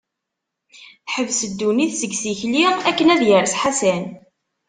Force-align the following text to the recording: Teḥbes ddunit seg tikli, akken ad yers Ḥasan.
Teḥbes 1.05 1.39
ddunit 1.51 1.91
seg 1.99 2.11
tikli, 2.21 2.65
akken 2.89 3.11
ad 3.13 3.21
yers 3.29 3.53
Ḥasan. 3.61 4.03